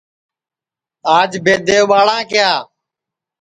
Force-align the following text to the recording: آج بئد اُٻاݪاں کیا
آج 1.17 1.31
بئد 1.43 1.67
اُٻاݪاں 1.81 2.23
کیا 2.29 2.51